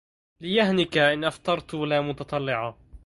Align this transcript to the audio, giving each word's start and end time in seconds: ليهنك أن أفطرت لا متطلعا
ليهنك 0.41 0.97
أن 0.97 1.23
أفطرت 1.23 1.73
لا 1.73 2.01
متطلعا 2.01 2.75